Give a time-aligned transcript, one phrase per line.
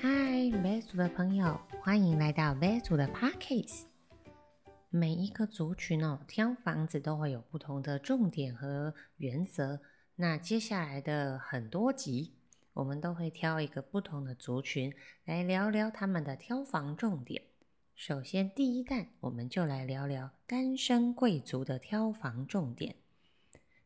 [0.00, 0.08] 嗨
[0.62, 3.82] ，V 组的朋友，欢迎来到 V 组的 Parkes。
[4.90, 9.80] 每一个族群哦，挑房子都会有不同的重点和原则。
[10.14, 12.34] 那接下来的很多集，
[12.74, 14.94] 我们都会挑一个不同的族群
[15.24, 17.42] 来聊聊他们的挑房重点。
[17.96, 22.94] 首先，第一弹，我们就来聊聊单身贵族的挑房重点。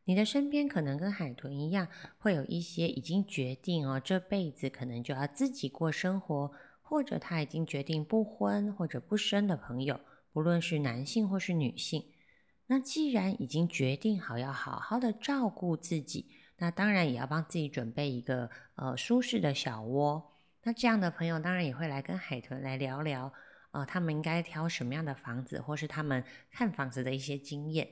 [0.05, 9.99] 你的身边可能跟海豚一样，会有一些已经决定哦，这辈子可能就要自己过生活，或者他已经决定不婚或者不生的朋友，
[10.33, 12.03] 不论是男性或是女性。
[12.67, 20.31] 那既然已经决定好要好好的照顾自己，那当然也要帮自己准备一个呃舒适的小窝。
[20.63, 23.31] 那这样的朋友当然也会来跟海豚来聊聊，
[23.71, 27.87] 呃，他们应该挑什么样的房子，或是他们看房子的一些经验。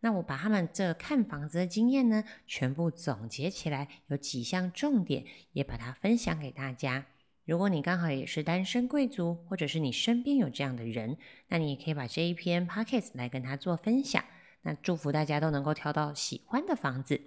[0.00, 7.06] 那我把他们这看房子的经验呢，全部总结起来，有几项重点，也把它分享给大家。
[7.44, 11.16] 如果你刚好也是单身贵族，或者是你身边有这样的人，
[11.48, 14.22] 那你也可以把这一篇 p o c k e t 来跟他做分享。
[14.62, 17.20] 那祝福大家都能够挑到喜欢的房子。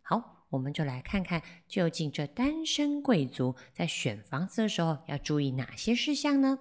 [0.00, 6.58] 好，我们就来看看，究竟这单身贵族在选房子的时候要注意哪些事项呢？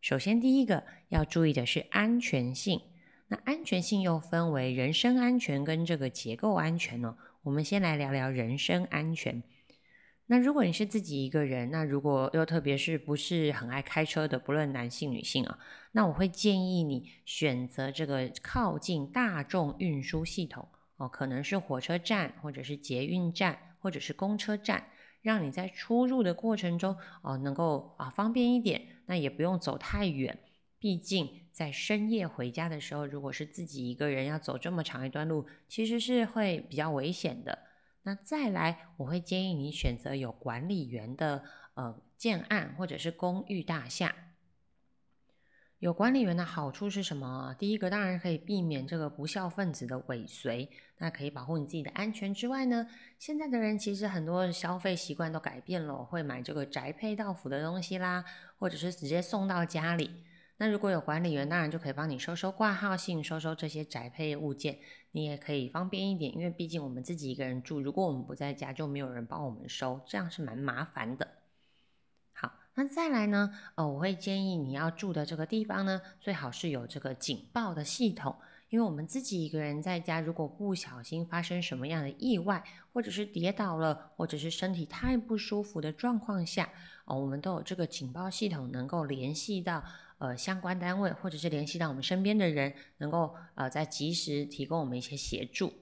[0.00, 2.80] 首先，第一个要注意的是安全性。
[3.28, 7.16] 那安全性又分为人身安全跟这个结构安全哦。
[7.42, 9.42] 我们先来聊聊人身安全。
[10.28, 15.58] 那如果你是自己一个人，那如果又特别是不是很爱开车的，不论男性女性啊，
[15.92, 24.88] 那我会建议你选择这个靠近大众运输系统哦，可能是火车站或者是捷运站或者是公车站，
[25.22, 30.36] 让你在出入的过程中哦能够啊方便一点，那也不用走太远。
[30.78, 37.58] 毕竟在深夜回家的时候，如果是自己一个人要走这么长一段路，其实是会比较危险的。
[38.02, 41.42] 那再来，我会建议你选择有管理员的
[41.74, 44.14] 呃建案或者是公寓大厦。
[45.78, 47.54] 有管理员的好处是什么？
[47.58, 52.86] 第一个当然可以避免这个不孝分子的尾随，那可以保护你自己的安全之外呢，
[53.18, 58.24] 现在的人其实很多消费习惯都改变了，会买这个宅配到府的东西啦，
[58.58, 60.10] 或者是直接送到家里。
[60.58, 64.78] 那如果有管理员，当然就可以帮你收收挂号信，收收这些宅配物件，
[65.12, 66.34] 你也可以方便一点。
[66.34, 71.28] 因为毕竟我们自己一个人住，如果我们不在家，就没有人帮我们收，这样是蛮麻烦的。
[72.32, 73.52] 好，那再来呢？
[73.74, 78.34] 呃，我会建议你要住的这个地方呢，最好是有这个警报的系统。
[78.70, 86.68] 因为我们自己一个人在家，如果不小心发生什么样的意外，或者是跌倒了，或者是身体太不舒服的状况下，
[87.04, 89.84] 哦，我们都有这个警报系统能够联系到。
[90.18, 95.72] 呃，相关单位或者是联系到我们身边的人，能够呃在及时提供我们一些协助。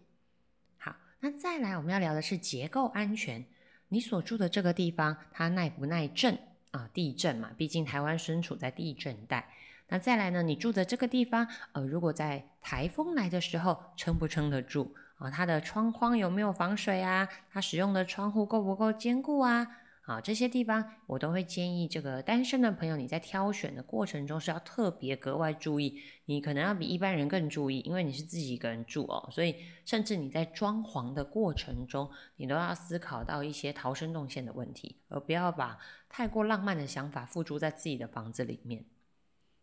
[0.77, 3.45] 好，那再来我们要聊的是结构安全。
[3.89, 6.37] 你所住的这个地方，它耐不耐震
[6.73, 6.91] 啊？
[6.93, 9.49] 地震嘛，毕竟台湾身处在地震带。
[9.89, 15.31] 那再来呢，你住的这个地方，呃，如果在台风来的时候，撑不撑得住啊？
[15.31, 17.29] 它的窗框有没有防水啊？
[17.53, 19.65] 它使用的窗户够不够坚固啊？
[20.05, 29.57] 啊，这些地方我都会建议这个单身的朋友，你在挑选的过程中是要特别格外注意，你可能要比一般人更注意，因为你是自己一个人住哦，所以
[29.87, 35.79] 甚至你在装潢的过程中，你都要思考到一些逃生动线的问题，而不要把
[36.11, 38.85] 太过浪漫的想法付诸在自己的房子里面。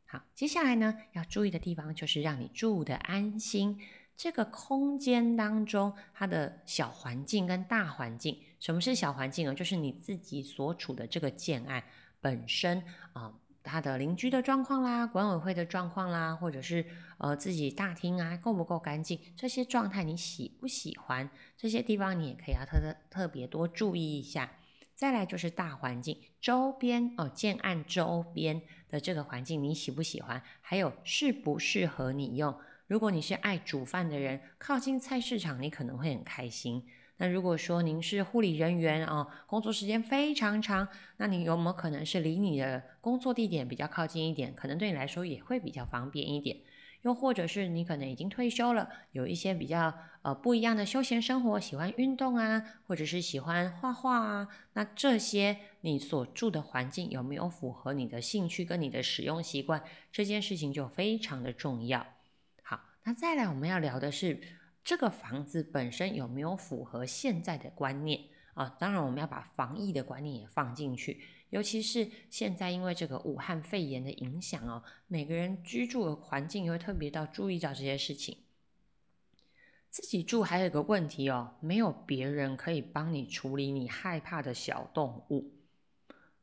[0.07, 3.79] 好，接下来呢要注意的地方就是让你住的安心。
[4.15, 9.53] 这个空间当中，它的小环境跟大环境，什么是小环境啊？
[9.53, 11.83] 就是你自己所处的这个建案
[12.19, 12.83] 本身
[13.13, 13.33] 啊，
[13.63, 16.85] 它的邻居的状况啦，管委会的状况啦，或者是
[17.17, 21.27] 呃自己大厅啊够不够干净，这些状态你喜不喜欢？
[21.57, 24.51] 这些地方你也可以要特特特别多注意一下。
[24.93, 30.43] 再来就是大环境周边哦，建案周边的这个环境你喜不喜欢？
[30.61, 32.55] 还有适不适合你用？
[32.91, 36.85] 如果你是爱煮饭的人，靠近菜市场，你可能会很开心。
[37.19, 44.53] 那如果说您是护理人员哦，工作时间非常长，那你有没有可能是离你的工作地点比较靠近一点？
[44.53, 46.57] 可能对你来说也会比较方便一点。
[47.03, 49.93] 又或者是你可能已经退休了，有一些比较
[50.23, 59.81] 呃不一样的休闲生活，喜欢运动啊，或者是喜欢画画啊，那这些你所住的环境有没有符合你的兴趣跟你的使用习惯？
[60.11, 62.05] 这件事情就非常的重要。
[63.03, 64.39] 那再来，我们要聊的是
[64.83, 68.21] 这个房子本身有没有符合现在的观念
[68.53, 68.69] 啊？
[68.79, 71.19] 当然，我们要把防疫的观念也放进去，
[71.49, 78.37] 尤其是现在因为这个武汉肺炎的影响哦，每个人居住的环境也会特别到注意到这些事情。
[79.89, 85.51] 自己住还有一个问题哦，没有别人可以帮你处理你害怕的小动物。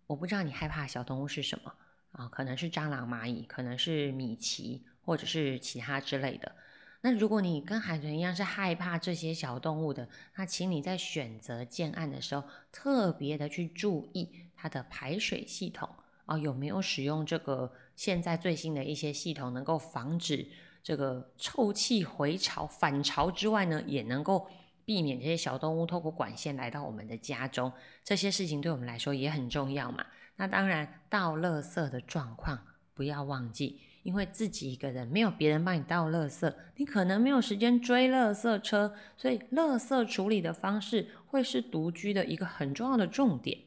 [0.08, 1.72] 我不知道你害怕小动物是什么
[2.10, 2.28] 啊？
[2.28, 6.54] 可能是蟑螂、蚂蚁，可能是米奇，或者是其他之类的。
[7.00, 10.06] 那如果你跟海豚一样是害怕这些小动物的，
[10.36, 15.88] 那请你在选择建案的时候，特别的去注意它的排水系统
[16.26, 20.46] 啊，有没有使用这个现在最新的一些系统，能够防止
[20.82, 24.46] 这个臭气回潮、反潮之外呢，也能够。
[24.88, 27.70] 避免这些小动物透过管线来到我们的家中，
[28.02, 30.02] 这些事情对我们来说也很重要嘛。
[30.36, 32.58] 那当然，倒垃圾的状况
[32.98, 43.60] 不要忘记，因为自己一个人没有别人帮你倒垃圾，你可能没有时间追垃圾车，所以垃圾处理的方式会是独居的一个很重要的重点。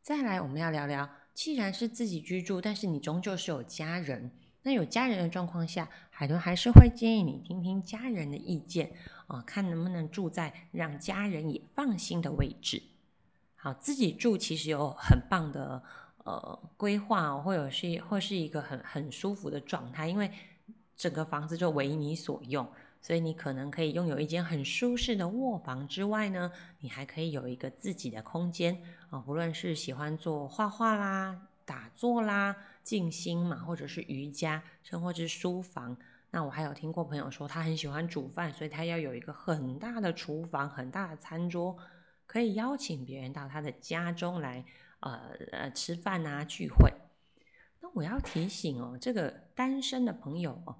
[0.00, 4.30] 再来，我们要聊聊，既然是自己居住，但是你终究是有家人。
[4.62, 8.92] 那有家人的状况下，海豚还是会建议你听听家人的意见
[9.26, 12.80] 啊，看能不能住在让家人也放心的位置。
[13.56, 15.82] 好，自己住其实有很棒的
[16.24, 20.30] 呃规划，或者是或是一个很很舒服的状态，因为
[20.96, 22.68] 整个房子就为你所用，
[23.00, 26.50] 所以你可能可以拥有一间很舒适的卧房之外呢，
[26.80, 31.48] 你还可以有一个自己的空间啊，不论是喜欢做画画啦。
[31.66, 35.96] 打坐啦，静心嘛，或者是瑜伽，甚或是书房。
[36.30, 41.74] 那我还有听过朋友说，他很喜欢煮饭，所以他要有一个很大的厨房，很大的餐桌，
[42.26, 44.62] 可以邀请别人到他的家中来，
[45.00, 46.92] 呃呃吃饭啊聚会。
[47.80, 50.76] 那我要提醒哦，这个单身的朋友哦，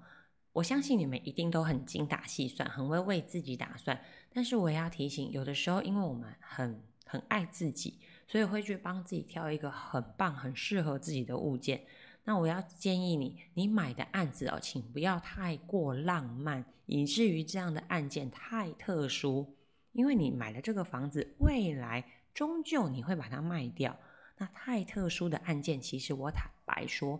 [0.53, 3.99] 我相信你们一定都很精打细算，很会为自己打算。
[4.33, 7.99] 但是我也要提醒，有的时候因为我们很很爱自己。
[8.27, 11.85] 所以会去帮自己挑一个很棒、很适合自己的物件。
[12.23, 19.55] 那我要建议你，你买的案子哦，请不要太过浪漫，以至于这样的案件太特殊。
[19.91, 22.03] 因为你买了这个房子，未来
[22.35, 23.97] 终究你会把它卖掉。
[24.37, 27.19] 那太特殊的案件，其实我坦白说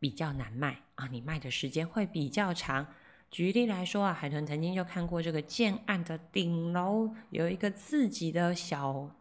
[0.00, 2.84] 比较难卖啊，你卖的时间会比较长。
[3.30, 9.14] 举例来说啊，海豚曾经就看过这个建案的顶楼有一个自己的小。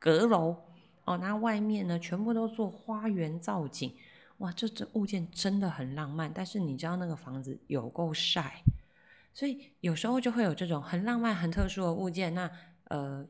[0.00, 0.56] 阁楼
[1.04, 3.94] 哦，那外面呢，全部都做花园造景，
[4.38, 6.32] 哇，这这物件真的很浪漫。
[6.34, 8.64] 但是你知道那个房子有够晒，
[9.32, 12.34] 所以有时候就会有这种很浪漫、很特殊的物件。
[12.34, 12.50] 那
[12.88, 13.24] 呃，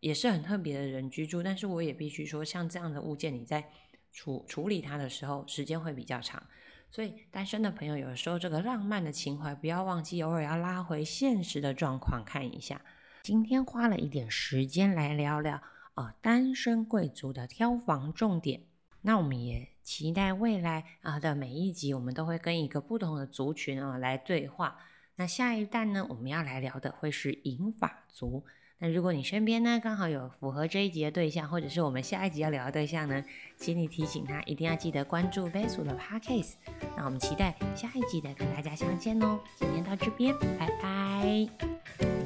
[0.00, 1.42] 也是很特别的人居住。
[1.42, 3.70] 但是我也必须说，像这样的物件，你在
[4.12, 6.42] 处处理它的时候，时间会比较长。
[6.90, 12.80] 所以单身的朋友，有时候这个浪漫的情怀，不要忘记，偶尔要拉回现实的状况看一下。
[13.22, 15.60] 今天花了一点时间来聊聊。
[15.94, 18.64] 啊，单身贵族的挑房重点。
[19.00, 24.76] 那我们也期待未来啊的每一集，我们都会跟一个不同的族群啊来对话。
[25.16, 28.44] 那下一代呢，我们要来聊的会是银发族。
[28.78, 33.24] 那如果你身边呢刚好有符合这一集的对象，或者是我们下一集要聊的对象呢，
[33.56, 36.56] 请你提醒他一定要记得关注 v e s 的 Podcast。
[36.94, 39.40] 那我们期待下一集的跟大家相见哦。
[39.56, 42.25] 今天到这边，拜拜。